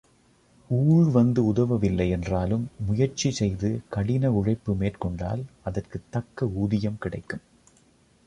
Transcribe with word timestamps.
ஊழ் 0.69 1.09
வந்து 1.09 1.53
உதவவில்லை 1.53 2.09
என்றாலும் 2.09 2.69
முயற்சி 2.85 3.31
செய்து 3.31 3.81
கடின 3.89 4.31
உழைப்பு 4.31 4.75
மேற்கொண்டால் 4.75 5.43
அதற்குத் 5.63 6.09
தக்க 6.09 6.45
ஊதியம் 6.55 6.97
கிடைக்கும். 6.97 7.43